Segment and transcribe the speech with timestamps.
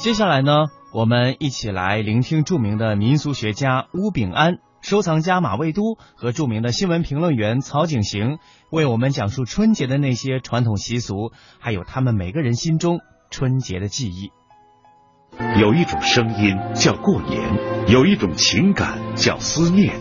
[0.00, 8.38] 接下来呢，我们一起来聆听著名的民俗学家巫炳安、收藏家马未都和著名的新闻评论员曹景行
[8.70, 13.00] 为我们讲述春节的那些传统习俗，还有他们每个人心中
[13.30, 14.30] 春节的记忆。
[15.60, 17.38] 有一种声音叫过年，
[17.86, 20.00] 有一种情感叫思念。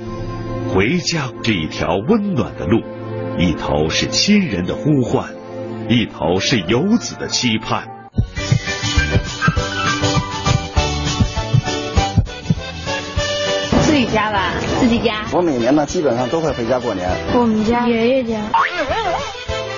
[0.74, 2.80] 回家这一条温暖的路，
[3.38, 5.36] 一头是亲人的呼唤，
[5.90, 7.99] 一头是游子的期盼。
[14.10, 15.26] 家吧，自己家。
[15.32, 17.10] 我每年呢，基本上都会回家过年。
[17.34, 18.38] 我们家爷爷家。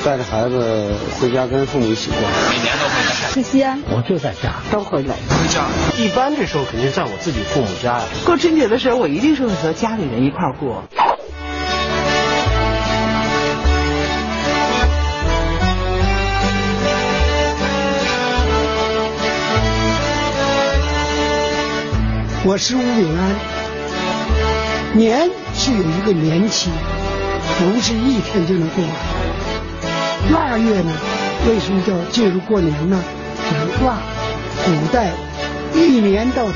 [0.03, 2.19] 带着孩子回家跟父母一起过。
[2.49, 3.29] 每年都回家。
[3.33, 3.81] 去西安。
[3.91, 5.15] 我就在家，都回来。
[5.29, 5.65] 回家。
[6.03, 8.03] 一般这时候肯定在我自己父母家呀。
[8.25, 10.83] 过春节的时候，我一定是会和家里人一块过。
[22.43, 23.60] 我是吴炳安。
[24.93, 26.69] 年是有一个年期，
[27.57, 28.93] 不是一天就能过完。
[30.31, 30.91] 腊月呢，
[31.47, 33.01] 为什么叫进入过年呢？
[33.49, 33.99] 就是腊，
[34.65, 35.11] 古代
[35.73, 36.53] 一年到头，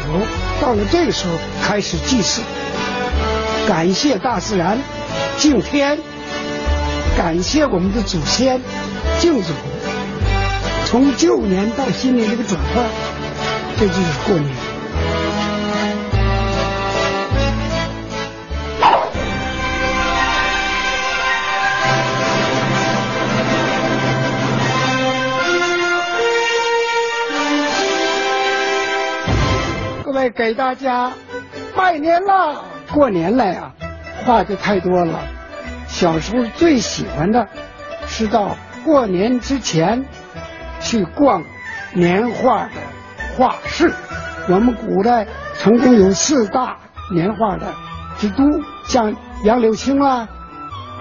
[0.61, 2.41] 到了这个时候开始祭祀，
[3.67, 4.79] 感谢大自然，
[5.37, 5.97] 敬天，
[7.17, 8.61] 感谢我们的祖先，
[9.19, 9.53] 敬祖。
[10.85, 12.83] 从旧年到新年这个转换，
[13.79, 14.64] 这就是过年。
[30.29, 31.11] 给大家
[31.75, 33.73] 拜年了，过年了呀，
[34.25, 35.19] 话就太多了。
[35.87, 37.47] 小时候最喜欢的
[38.07, 40.05] 是到过年之前
[40.81, 41.43] 去逛
[41.93, 42.71] 年画的
[43.37, 43.93] 画室。
[44.47, 46.77] 我们古代曾经有四大
[47.13, 47.73] 年画的
[48.17, 48.43] 之都，
[48.87, 50.27] 像杨柳青啊，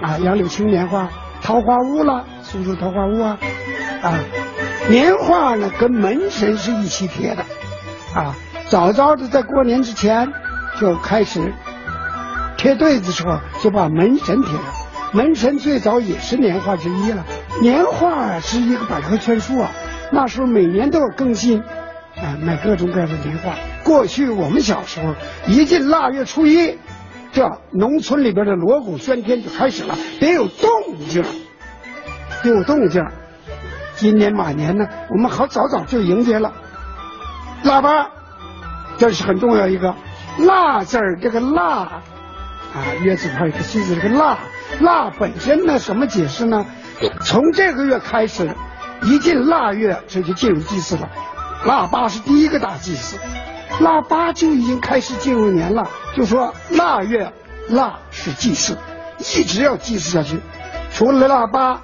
[0.01, 1.09] 啊杨柳青年画、
[1.41, 3.37] 桃花坞啦，苏州桃花坞啊，
[4.01, 4.19] 啊
[4.89, 7.43] 年画呢跟门神是一起贴的，
[8.13, 8.35] 啊。
[8.69, 10.33] 早早的在过年之前
[10.79, 11.53] 就开始
[12.57, 14.61] 贴对子的时候，就把门神贴上。
[15.13, 17.23] 门神最早也是年画之一了。
[17.61, 19.71] 年画是一个百科全书啊，
[20.11, 23.53] 那时候每年都要更新，啊，买各种各样的年画。
[23.83, 25.13] 过去我们小时候
[25.47, 26.77] 一进腊月初一，
[27.31, 30.69] 这农村里边的锣鼓喧天就开始了，得有动
[31.07, 31.23] 静，
[32.43, 33.05] 有动静。
[33.95, 36.51] 今年马年呢，我们好早早就迎接了
[37.63, 38.09] 腊八。
[38.97, 39.95] 这是很重要一个
[40.39, 42.01] “腊”字儿，这个“腊”
[42.73, 44.37] 啊，月字旁一个“西”字，这个“腊”
[44.81, 46.65] 腊本身呢，什么解释呢？
[47.23, 48.49] 从这个月开始，
[49.03, 51.09] 一进腊月，这就进入祭祀了。
[51.65, 53.17] 腊八是第一个大祭祀，
[53.81, 55.89] 腊八就已经开始进入年了。
[56.15, 57.31] 就说腊月，
[57.69, 58.77] 腊是祭祀，
[59.19, 60.39] 一直要祭祀下去。
[60.93, 61.81] 除了腊八，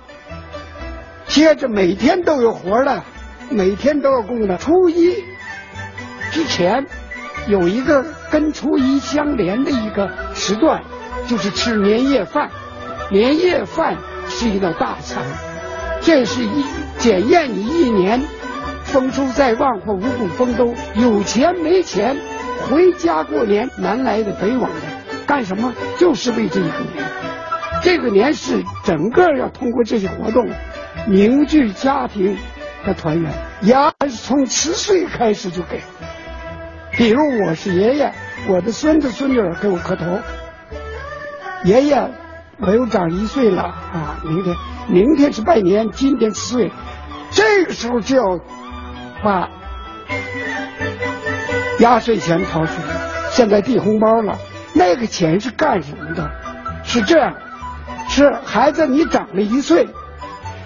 [1.27, 3.03] 接着每天都有活的，
[3.50, 4.57] 每天都要供的。
[4.57, 5.13] 初一
[6.31, 6.85] 之前。
[7.47, 10.84] 有一个跟初一相连的一个时段，
[11.28, 12.50] 就是吃年夜饭。
[13.09, 13.97] 年夜饭
[14.29, 15.24] 是一道大餐，
[16.01, 16.63] 这是一
[16.97, 18.22] 检验你一年
[18.84, 22.16] 丰收在望或五谷丰收，有钱没钱，
[22.69, 24.88] 回家过年，南来的北往的，
[25.25, 25.74] 干什么？
[25.97, 27.06] 就是为这一个年。
[27.84, 30.47] 这个年是整个要通过这些活动
[31.07, 32.38] 凝聚家庭
[32.85, 33.34] 的团圆。
[33.63, 35.81] 牙是从十岁开始就给。
[36.97, 38.13] 比如我是爷爷，
[38.47, 40.19] 我的孙子孙女给我磕头。
[41.63, 42.09] 爷爷，
[42.59, 44.19] 我又长一岁了啊！
[44.24, 44.56] 明天，
[44.88, 46.72] 明天是拜年，今天七岁，
[47.31, 48.40] 这个时候就要
[49.24, 49.50] 把
[51.80, 52.96] 压岁钱掏出来。
[53.31, 54.38] 现在递红包了，
[54.74, 56.30] 那个钱是干什么的？
[56.84, 57.35] 是这样，
[58.09, 59.88] 是孩子你长了一岁，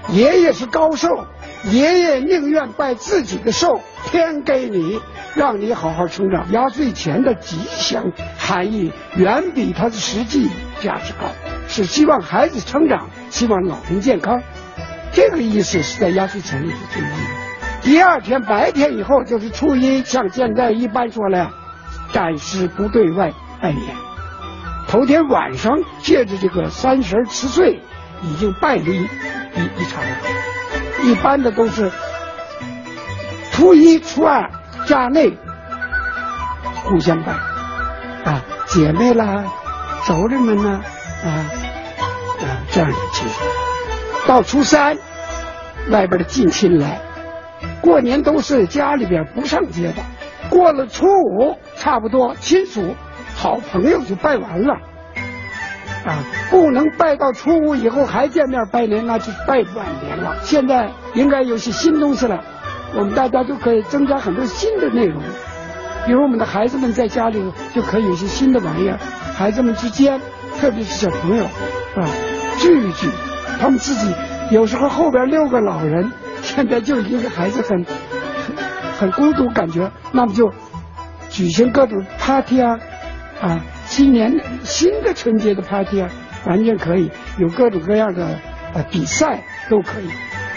[0.10, 1.28] 爷爷是高寿，
[1.66, 5.00] 爷爷宁愿拜自己的寿，天给你。
[5.36, 10.50] 让你好好成长，压岁钱的吉祥含义远比它的实际
[10.80, 11.28] 价值高，
[11.68, 14.42] 是希望孩子成长，希望老人健康，
[15.12, 17.82] 这个意思是在压岁钱里头最意义。
[17.82, 21.52] 第二天白天以后就是初一，像现在一般说了，
[22.14, 23.94] 暂时不对外拜年。
[24.88, 27.82] 头天晚上借着这个三十吃岁，
[28.24, 30.18] 已经拜了一一一场了。
[31.04, 31.92] 一般的都是
[33.56, 34.52] 初一、初二。
[34.86, 35.36] 家内
[36.84, 37.32] 互相拜
[38.24, 39.44] 啊，姐妹啦，
[40.04, 40.80] 熟人们呢
[41.24, 43.42] 啊啊这样的亲属。
[44.28, 44.96] 到初三，
[45.90, 47.02] 外边的近亲来，
[47.82, 50.04] 过年都是家里边不上街的，
[50.52, 52.94] 过了初五，差不多亲属、
[53.36, 54.76] 好朋友就拜完了。
[56.06, 60.36] 啊，不能拜到初五以后还见面拜年，那就拜晚年了。
[60.44, 62.44] 现在应该有些新东西了，
[62.96, 65.22] 我们大家都可以增加很多新的内容，
[66.06, 67.44] 比如我们的孩子们在家里
[67.74, 68.98] 就可以有些新的玩意儿，
[69.36, 70.20] 孩子们之间，
[70.58, 72.08] 特别是小朋友，啊，
[72.60, 73.10] 聚一聚，
[73.60, 74.14] 他们自己
[74.50, 76.12] 有时候后边六个老人，
[76.42, 77.86] 现在就一个孩子很
[78.98, 80.52] 很孤独感觉，那么就
[81.30, 82.80] 举行各种 party 啊，
[83.42, 83.60] 啊。
[83.88, 86.10] 新年新的春节的 party 啊，
[86.48, 88.40] 完全可以有各种各样的
[88.74, 90.10] 呃比赛都可以。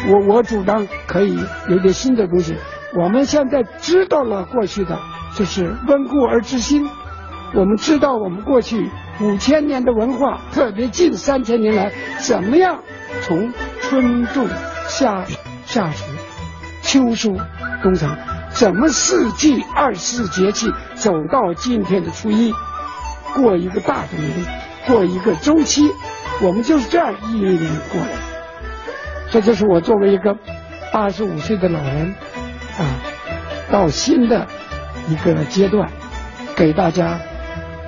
[0.06, 2.54] 我我主张可以有点新的东西。
[2.96, 4.98] 我们现在知道了过去的，
[5.34, 6.88] 就是温故而知新。
[7.54, 8.90] 我们知道我们过去
[9.20, 12.78] 五千年的文化，特别近三千年来，怎么样
[13.22, 14.46] 从春种
[14.86, 15.24] 夏
[15.66, 16.04] 夏熟
[16.82, 17.34] 秋收
[17.82, 18.16] 冬藏，
[18.50, 22.54] 怎么四季二十四节气走到今天的初一。
[23.34, 24.46] 过一个大的年，
[24.86, 25.90] 过一个周期，
[26.42, 28.27] 我们就是这样一年一年过来。
[29.30, 30.36] 这就是我作为一个
[30.92, 32.14] 八十五岁的老人
[32.78, 32.96] 啊，
[33.70, 34.46] 到新的
[35.08, 35.90] 一个阶段，
[36.56, 37.20] 给大家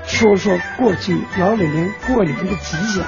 [0.05, 3.05] 说说过去老李年过年的吉祥。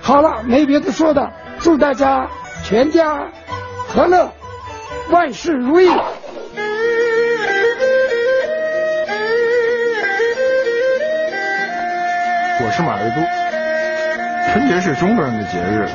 [0.00, 2.28] 好了，没别的说的，祝大家
[2.64, 3.28] 全家
[3.86, 4.32] 和乐，
[5.10, 5.88] 万事如意。
[12.60, 13.16] 我是马未都。
[14.52, 15.86] 春节是中国人的节日，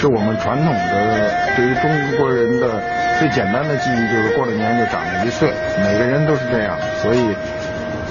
[0.00, 2.80] 是我们传统的对于中国人的
[3.18, 5.50] 最简单的记忆，就是过了年就长了一岁，
[5.82, 6.78] 每个人都是这样。
[7.02, 7.34] 所以，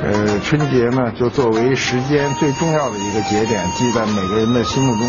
[0.04, 5.08] 呃，春节呢，就作为时间最重要的一个节点，记在每个人的心目中。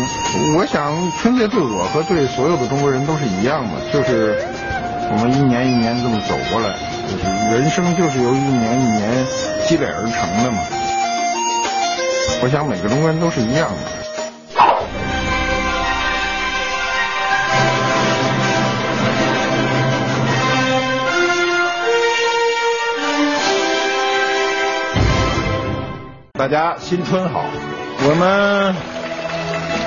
[0.55, 4.37] 我想，春节对我和对所有的中国人都是一样的，就是
[5.11, 6.77] 我们一年一年这么走过来，
[7.51, 9.25] 人生就是由一年一年
[9.67, 10.59] 积累而成的嘛。
[12.41, 13.98] 我想每个中国人都是一样的。
[26.39, 27.43] 大家新春好！
[28.07, 28.73] 我们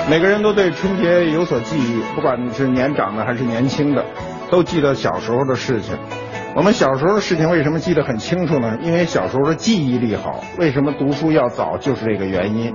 [0.07, 4.05] 每个人都对春节有所记忆，不管是年长的还是年轻的，
[4.51, 5.97] 都记得小时候的事情。
[6.55, 8.77] 我们小时候的事情为什么记得很清楚呢？
[8.83, 10.41] 因为小时候的记忆力好。
[10.59, 11.75] 为什么读书要早？
[11.79, 12.71] 就是这个原因。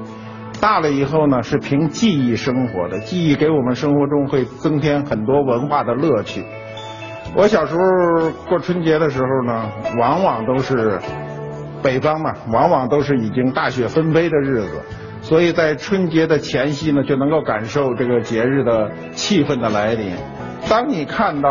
[0.61, 6.45] 大了以后呢，是凭记忆生活的，记忆给我们生活中会增添很多文化的乐趣。
[7.37, 9.71] 我小时候过春节的时候呢，
[10.01, 10.99] 往往都是
[11.83, 14.83] 北方嘛，往往都是已经大雪纷飞的日子，
[15.23, 20.13] 所以在春节的前夕呢，就能够感受这个节日的气氛的来临。
[20.69, 21.51] 当你看到。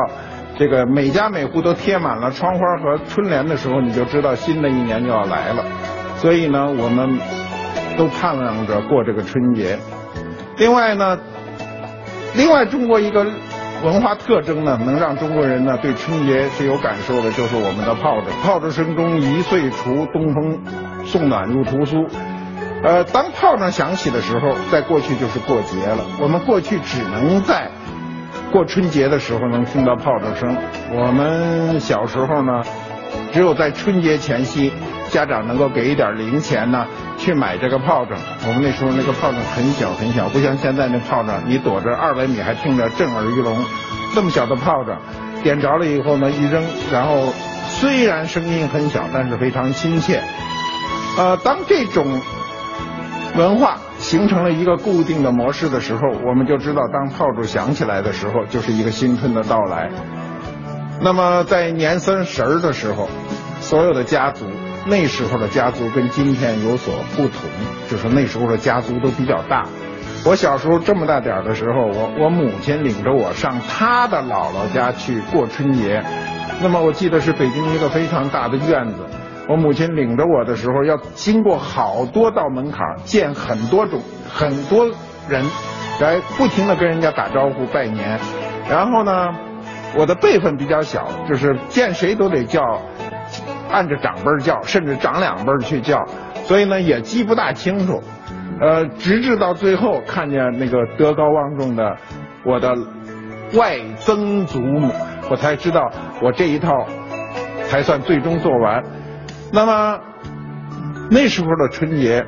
[0.59, 5.63] 这个每家每户都贴满了窗花和春联的时候，你就知道新的一年就要来了。
[6.15, 7.19] 所以呢，我们
[7.95, 9.77] 都盼望着过这个春节。
[10.57, 11.19] 另外呢，
[12.35, 13.24] 另外中国一个
[13.83, 18.25] 文化特征呢，能让中国人呢对春节是有感受的，就是我们的炮仗。
[18.41, 20.59] 炮仗声中一岁除，东风
[21.06, 22.06] 送暖入屠苏。
[22.83, 26.03] 呃，当炮仗响起的时候，在过去就是过节了。
[26.19, 27.69] 我们过去只能在。
[28.51, 30.57] 过春节的时候能听到炮仗声。
[30.91, 32.63] 我们小时候呢，
[33.31, 34.72] 只有在春节前夕，
[35.10, 36.86] 家长能够给一点零钱呢，
[37.18, 38.18] 去买这个炮仗。
[38.48, 43.58] 我们那时候那个炮仗很小很小，不像现在那炮仗，你躲着二百米还听着震耳欲聋。
[44.16, 45.00] 这么小的炮仗，
[45.44, 47.34] 点着了以后呢，一扔，然后
[47.68, 50.22] 虽然声音很小，但是非常亲切。
[51.18, 52.22] 呃，当这种
[53.36, 53.78] 文化。
[54.00, 59.90] 形成了一个固定的模式的时候，我们就知道，当炮竹响起来的时候，就是一个新春的到来。
[61.02, 63.10] 那么在年三十儿的时候，
[63.60, 64.46] 所有的家族，
[64.88, 67.50] 那时候的家族跟今天有所不同，
[67.89, 69.65] 就是那时候的家族都比较大。
[70.25, 76.03] 我小时候这么大点儿的时候，我我母亲领着我上她的姥姥家去过春节。
[76.62, 79.06] 那么我记得是北京一个非常大的院子。
[79.48, 84.01] 我母亲领着我的时候，要经过好多道门槛，见很多种
[84.34, 84.86] 很多
[85.29, 85.46] 人，
[86.01, 88.20] 来不停的跟人家打招呼拜年。
[88.70, 89.29] 然后呢，
[89.98, 92.82] 我的辈分比较小，就是见谁都得叫，
[93.69, 96.05] 按着长辈叫，甚至长两辈去叫，
[96.45, 98.01] 所以呢也记不大清楚。
[98.59, 101.95] 呃，直至到最后看见那个德高望重的
[102.43, 102.75] 我的
[103.53, 104.91] 外曾祖母，
[105.29, 106.88] 我才知道我这一套
[107.65, 108.83] 才算最终做完。
[109.53, 110.00] 那么
[111.12, 112.25] 那时候的春节，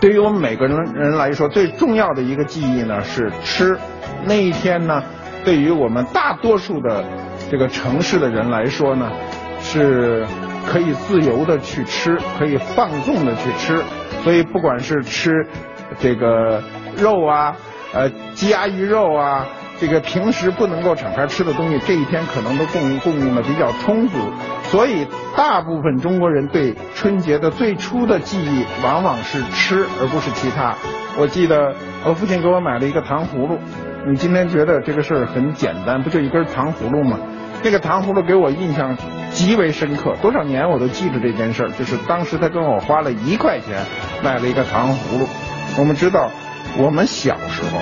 [0.00, 3.78] 对于我们每个人人来说，最重要的一个记忆呢是吃。
[4.24, 5.02] 那一天呢，
[5.44, 7.04] 对于我们大多数的
[7.50, 9.10] 这个城市的人来说呢，
[9.72, 10.26] 是
[10.66, 13.80] 可以自由的去吃，可以放纵的去吃，
[14.24, 15.46] 所以不管是吃
[16.00, 16.60] 这个
[16.96, 17.54] 肉啊，
[17.92, 19.46] 呃，鸡鸭鱼肉啊。
[19.78, 24.18] 这个平时不能够敞开吃的东西，这一天可能都供应供应的比较充足，
[24.64, 30.74] 所以大部分中国人对春节的最初的记忆往往是吃，而不是其他。
[31.16, 31.74] 我记得
[32.04, 33.58] 我父亲给我买了一个糖葫芦，
[34.06, 37.18] 你今天觉得这个事儿很简单，不就一根糖葫芦吗？
[37.62, 38.98] 这个糖葫芦给我印象
[39.30, 43.84] 极为深刻，多少年我都记着这件事儿，就是当时他跟我花了一块钱
[44.22, 45.26] 买了一个糖葫芦。
[45.78, 46.30] 我们知道，
[46.76, 47.80] 我们小时候。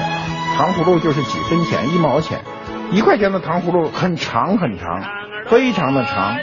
[0.57, 2.41] 糖葫芦就是几分钱，一毛钱，
[2.91, 5.05] 一块钱的糖葫芦很长很长，
[5.47, 6.37] 非常的长。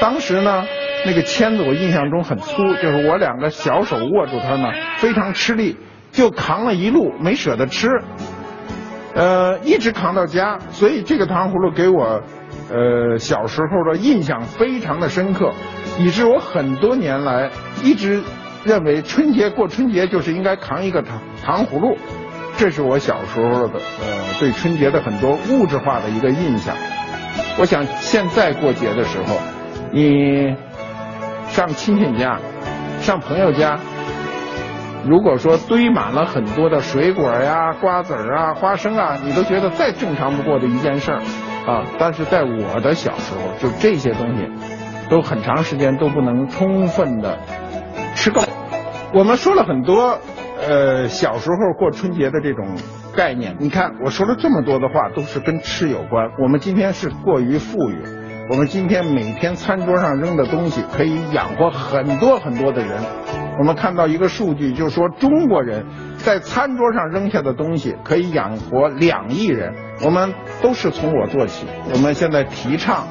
[0.00, 0.64] 当时呢，
[1.04, 5.76] 那个签子我印象中很粗，就是我两个小手握住它呢，非常吃力，
[6.12, 7.88] 就扛了一路，没舍得吃，
[9.14, 10.58] 呃，一直扛到家。
[10.70, 12.22] 所以这个糖葫芦给我，
[12.70, 15.52] 呃，小时候的印象非常的深刻，
[15.98, 17.50] 以致我很多年来
[17.82, 18.22] 一直
[18.64, 21.96] 认为春节过春节就是应该扛一个糖糖葫芦。
[22.56, 26.74] 这是我小时候的呃对春节的很多物质化的一个印象。
[27.58, 29.36] 我想现在过节的时候，
[29.92, 30.54] 你
[31.48, 32.38] 上亲戚家、
[33.00, 33.78] 上朋友家，
[35.06, 41.22] 如果说堆满了很多的水果呀、瓜子啊、花生啊，你都觉得再正常不过的一件事儿
[41.68, 41.84] 啊。
[41.98, 44.50] 但是在我的小时候，就这些东西
[45.10, 47.38] 都很长时间都不能充分的
[48.14, 48.40] 吃够。
[49.12, 50.18] 我们说了很多。
[50.60, 52.66] 呃，小时候过春节的这种
[53.14, 56.32] 概念，你看我说了这么多的话，都是跟吃有关。
[56.42, 58.02] 我们今天是过于富裕，
[58.50, 63.37] 我们今天每天餐桌上扔的东西可以养活很多很多的人。
[63.58, 65.84] 我们看到一个数据，就是说中国人
[66.18, 69.74] 在餐桌上扔下的东西可以养活两亿人。
[70.04, 73.08] 我们都是从我做起，我们现在提倡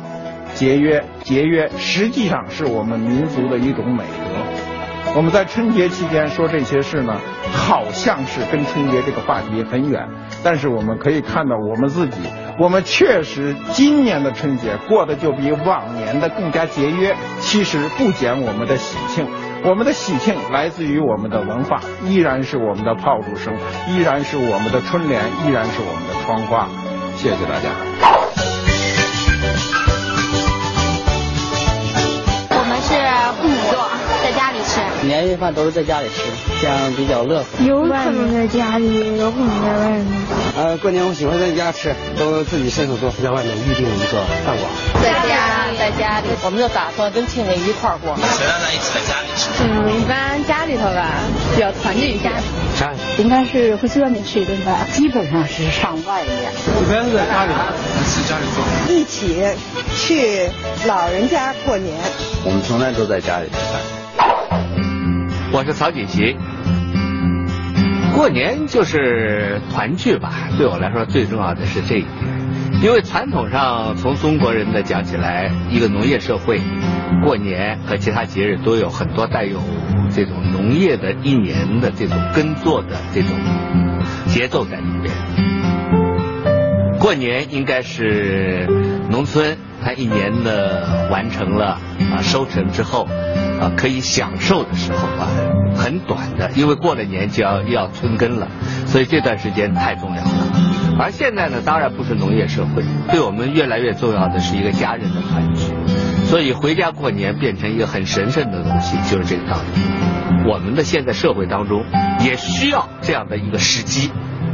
[0.53, 5.13] 节约，节约实际上是我们民族的一种美德。
[5.15, 7.19] 我们在春节期间说这些事呢，
[7.51, 10.07] 好像是跟春节这个话题很远，
[10.43, 12.19] 但是我们可以看到我们自己，
[12.57, 17.15] 我们确实今年的春节过得就比往年的更加节约。
[17.39, 19.25] 其实不减我们的喜庆，
[19.63, 23.53] 我们的喜庆来自于我们的文化，依然是我们的炮竹声，
[23.89, 26.67] 依然是我们的春联，依然是我们的窗花。
[27.17, 27.69] 谢谢大家。
[32.49, 32.93] 我们是
[33.41, 33.89] 母女座，
[34.23, 36.21] 在家里吃年夜饭都是在家里吃，
[36.61, 37.45] 这样比较乐呵。
[37.65, 40.05] 有可能在家里，有可能在外面。
[40.55, 44.69] 呃，过年我喜欢在家吃，都自己伸手做，在外面预定一个饭馆。
[45.03, 45.56] 在家，
[45.87, 48.13] 在家里，我们就打算跟亲戚一块儿过。
[48.17, 49.47] 谁让咱一起在家里吃？
[49.63, 51.07] 嗯，一般家里头吧，
[51.55, 52.29] 比较团聚一下。
[52.77, 56.51] 家里应该是会去外面吃一顿饭，基本上是上外面。
[56.81, 57.53] 一般是在家里，
[58.03, 58.93] 是家里做。
[58.93, 59.47] 一起
[59.95, 60.49] 去
[60.85, 61.95] 老人家过年。
[62.43, 63.79] 我们从来都在家里吃饭。
[65.53, 66.35] 我是曹锦旗。
[68.13, 72.36] 过年就是团聚吧，对我来说最重要的是这一点。
[72.79, 76.61] 因为传统上，从中国人的讲起来，一个农业社会，
[77.23, 79.59] 过年和其他节日都有很多带有
[80.11, 83.31] 这种农业的一年的这种耕作的这种
[84.27, 85.11] 节奏在里边。
[86.99, 88.67] 过年应该是
[89.09, 91.79] 农村它一年的完成了
[92.15, 93.07] 啊收成之后。
[93.59, 95.27] 啊，可以享受的时候啊，
[95.75, 98.47] 很短的，因为过了年就要要春耕了，
[98.85, 100.46] 所以这段时间太重要了。
[100.99, 105.71] 而现在呢，当然不是农业社会，对我们越来越重要的是一个家人的团聚，
[106.25, 110.49] 所以回家过年变成一个很神圣的东西，就是这个道理。
[110.49, 111.83] 我们的现在社会当中
[112.21, 114.11] 也需要这样的一个时机，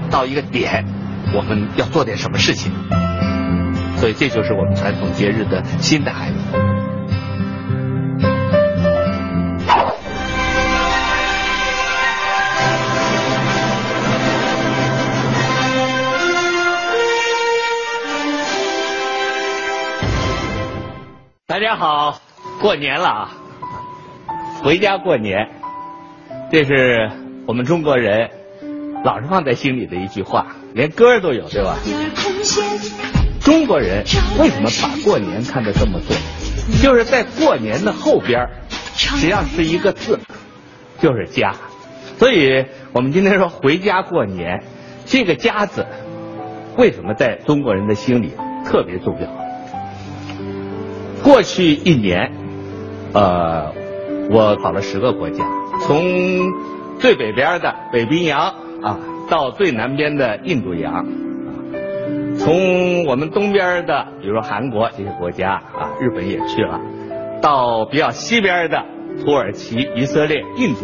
[0.10, 0.86] 到一个点，
[1.34, 2.72] 我们要做点什么事情，
[3.98, 6.36] 所以这就是我们传统节日的新的含义。
[21.54, 22.20] 大家好，
[22.60, 23.32] 过年了啊！
[24.64, 25.52] 回家过年，
[26.52, 27.12] 这是
[27.46, 28.32] 我们中国人
[29.04, 31.76] 老是放在心里的一句话，连歌都有，对吧？
[33.40, 34.04] 中国人
[34.40, 36.18] 为什么把过年看得这么重？
[36.82, 38.48] 就是在过年的后边，
[38.96, 40.22] 实际上是一个字，
[40.98, 41.54] 就是家。
[42.18, 44.64] 所以我们今天说回家过年，
[45.06, 45.86] 这个家字
[46.78, 48.32] 为什么在中国人的心里
[48.66, 49.43] 特别重要？
[51.24, 52.32] 过去一年，
[53.14, 53.72] 呃，
[54.30, 55.46] 我跑了十个国家，
[55.82, 56.04] 从
[57.00, 59.00] 最北边的北冰洋啊，
[59.30, 61.06] 到最南边的印度洋，
[62.38, 66.82] 从我们东边的，比如说韩国这些国家啊，日本也去了，
[67.42, 68.84] 到比较西边的
[69.24, 70.82] 土耳其、以色列、印度，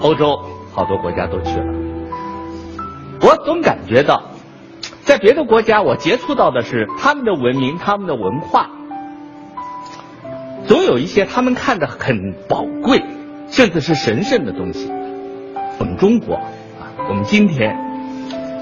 [0.00, 0.40] 欧洲
[0.74, 1.74] 好多国家都去了。
[3.22, 4.22] 我总感觉到，
[5.06, 8.70] 在别的国家，我接触到的是他们的文明、他们的文化，
[10.66, 13.04] 总有一些他们看的很宝贵，
[13.48, 14.90] 甚至是神圣的东西。
[15.78, 17.78] 我们中国啊，我们今天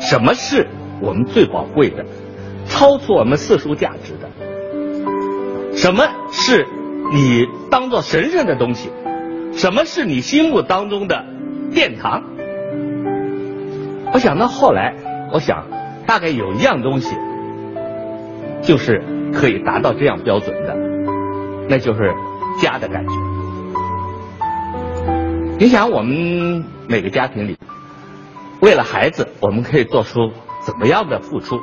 [0.03, 0.69] 什么是
[1.01, 2.05] 我们最宝贵的，
[2.67, 4.29] 超出我们世俗价值的？
[5.79, 6.67] 什么是
[7.11, 8.91] 你当做神圣的东西？
[9.55, 11.25] 什么是你心目当中的
[11.73, 12.23] 殿堂？
[14.13, 14.95] 我想到后来，
[15.33, 15.67] 我想
[16.07, 17.17] 大概有一样东西，
[18.63, 20.77] 就是可以达到这样标准的，
[21.69, 22.13] 那就是
[22.61, 23.13] 家的感觉。
[25.59, 27.57] 你想，我们每个家庭里，
[28.61, 30.33] 为了孩子，我们可以做出
[30.63, 31.59] 怎么样的付出？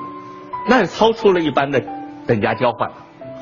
[0.68, 1.84] 那是超出了一般的
[2.26, 2.92] 等价交换。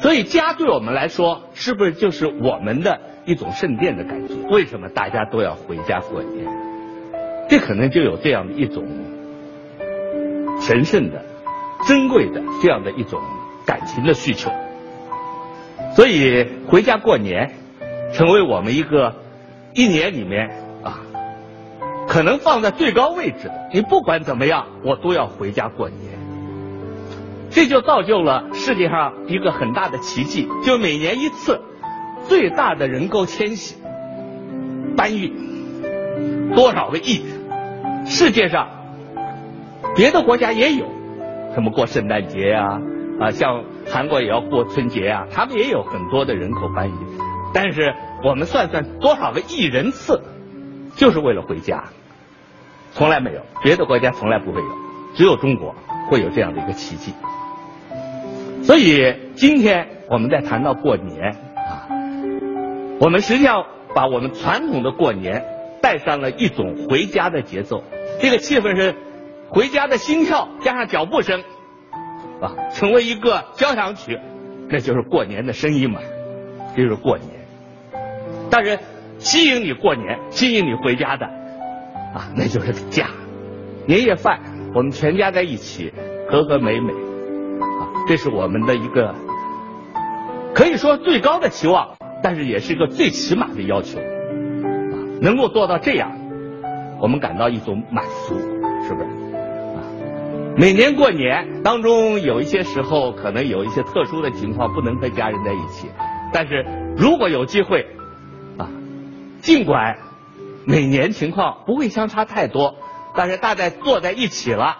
[0.01, 4.33] 所以，家对我们来说，是不是就是我们的一种圣殿的感觉？
[4.49, 6.47] 为什么大家都要回家过年？
[7.49, 8.85] 这可能就有这样的一种
[10.69, 11.25] 神圣的、
[11.87, 13.19] 珍贵的这样的一种
[13.65, 14.51] 感情的需求。
[15.95, 17.55] 所以，回家过年
[18.13, 19.15] 成为我们一个。
[19.75, 20.49] 一年里面
[20.83, 20.99] 啊，
[22.07, 23.69] 可能放在最高位置的。
[23.71, 26.19] 你不管怎么样，我都要回家过年。
[27.51, 31.61] 这就造就了世界上一个很大的奇迹，就每年一次
[32.27, 33.75] 最大的人口迁徙
[34.97, 35.33] 搬运
[36.55, 37.23] 多少个亿？
[38.07, 38.78] 世界上
[39.95, 40.85] 别的国家也有，
[41.53, 42.79] 什么过圣诞节呀
[43.19, 46.93] 啊，像韩国也要过春节啊，他们也有很多的人口搬移，
[47.53, 47.93] 但是。
[48.21, 50.21] 我们算算多少个亿人次，
[50.97, 51.85] 就是为了回家，
[52.91, 54.67] 从来没有，别的国家从来不会有，
[55.15, 55.73] 只有中国
[56.09, 57.13] 会有这样的一个奇迹。
[58.61, 61.87] 所以今天我们在谈到过年啊，
[62.99, 65.45] 我们实际上把我们传统的过年
[65.81, 67.85] 带上了一种回家的节奏，
[68.19, 68.95] 这个气氛是
[69.49, 71.43] 回家的心跳加上脚步声
[72.41, 74.19] 啊，成为一个交响曲，
[74.69, 75.99] 那就是过年的声音嘛，
[76.77, 77.29] 就是过年。
[78.51, 78.79] 但是
[79.17, 83.07] 吸引你过年、吸引你回家的啊，那就是家。
[83.85, 84.39] 年夜饭，
[84.73, 85.91] 我们全家在一起，
[86.29, 89.15] 和和美美啊，这是我们的一个
[90.53, 94.05] 可以说最高的期望，但是也是一个最起码的要求啊。
[95.21, 96.11] 能够做到这样，
[97.01, 98.37] 我们感到一种满足，
[98.87, 99.28] 是不是？
[100.59, 105.87] 每年过年当中有一些时候可能有一些特殊的情况不能和家人在一起，
[106.33, 106.65] 但是
[106.97, 107.87] 如果有机会。
[108.57, 108.69] 啊
[109.41, 109.95] 尽管
[110.65, 112.75] 每年情况不会相差太多，
[113.15, 114.75] 但是大家坐在一起了，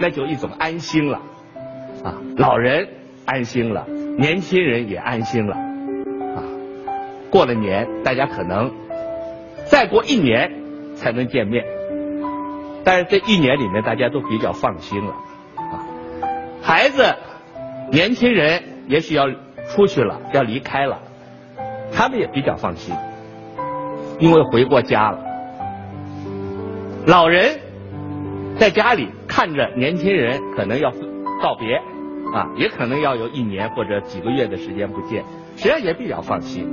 [0.00, 1.22] 那就一种安心了
[2.02, 2.88] 啊，老人
[3.24, 3.86] 安心了，
[4.18, 6.42] 年轻人也安心了啊。
[7.30, 8.72] 过了年，大家可能
[9.66, 10.50] 再过一年
[10.96, 11.64] 才能见面，
[12.88, 15.12] 但是这一年里面大家都比较放心了
[15.56, 15.84] 啊。
[16.62, 17.04] 孩子、
[17.92, 19.28] 年轻人也许要
[19.68, 20.98] 出去了，要离开了，
[21.92, 22.94] 他们也比较放心。
[24.18, 25.18] 因为回过家了，
[27.06, 27.58] 老人
[28.58, 30.90] 在家里看着年轻人可能要
[31.42, 31.74] 告别
[32.32, 35.22] 啊，也可能要有一年或者几个月的时间不见，
[35.58, 36.66] 实际上也比较放心。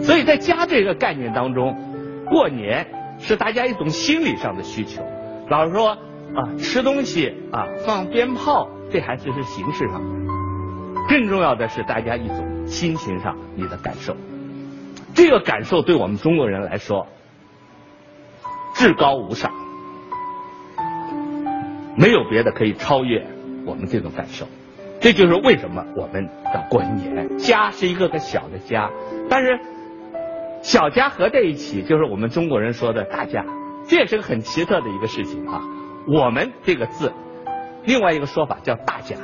[0.00, 1.76] 所以在家这个概念当中，
[2.30, 2.86] 过年
[3.18, 5.02] 是大家一种心理上的需求。
[5.48, 5.90] 老实说
[6.34, 10.02] 啊，吃东西啊，放鞭炮，这还只是形式上，
[11.08, 14.14] 更重要的是大家一种心情上你的感受。
[15.14, 17.06] 这个感受对我们中国人来说
[18.74, 19.50] 至高无上，
[21.96, 23.26] 没有别的可以超越
[23.66, 24.46] 我们这种感受。
[25.00, 27.38] 这就是为什么我们要过年。
[27.38, 28.90] 家是一个个小的家，
[29.30, 29.58] 但是
[30.62, 33.44] 小家合在一起，就是我们中国人说的大家。
[33.86, 35.62] 这也是个很奇特的一个事情啊。
[36.06, 37.12] 我们这个字，
[37.84, 39.16] 另外一个说法叫大家。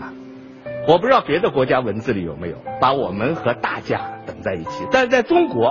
[0.00, 0.12] 啊
[0.88, 5.68] 我不知道别的国家文字里有没有把我们和大家等在一起，但是在中国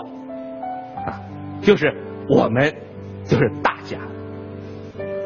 [1.06, 1.20] 啊，
[1.62, 1.94] 就是
[2.30, 2.74] 我们
[3.26, 3.98] 就是大家。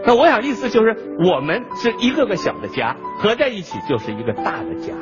[0.08, 4.94] 那我想意思就是我们是一个个小的家合在一起就是一个大的家。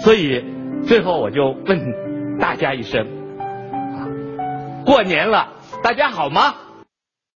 [0.00, 0.44] 所以
[0.82, 3.06] 最后我就问大家一声，
[4.86, 5.48] 过年了，
[5.82, 6.54] 大家好吗？